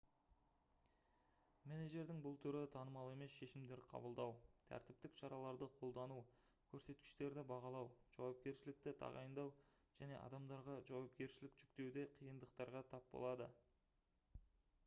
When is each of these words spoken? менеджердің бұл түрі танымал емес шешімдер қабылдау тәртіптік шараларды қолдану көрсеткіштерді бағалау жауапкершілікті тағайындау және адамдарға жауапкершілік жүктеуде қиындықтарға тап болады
менеджердің 1.71 2.21
бұл 2.27 2.37
түрі 2.45 2.61
танымал 2.75 3.09
емес 3.15 3.35
шешімдер 3.41 3.81
қабылдау 3.91 4.31
тәртіптік 4.71 5.19
шараларды 5.19 5.67
қолдану 5.75 6.17
көрсеткіштерді 6.73 7.43
бағалау 7.53 7.91
жауапкершілікті 8.17 8.95
тағайындау 9.05 9.53
және 10.01 10.17
адамдарға 10.23 10.79
жауапкершілік 10.91 11.61
жүктеуде 11.65 12.07
қиындықтарға 12.17 12.83
тап 12.97 13.13
болады 13.17 13.51